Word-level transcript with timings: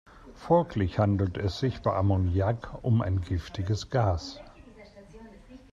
Folglich 0.33 0.97
handelt 0.97 1.37
es 1.37 1.59
sich 1.59 1.83
bei 1.83 1.93
Ammoniak 1.93 2.79
um 2.83 3.03
ein 3.03 3.21
giftiges 3.21 3.91
Gas. 3.91 4.41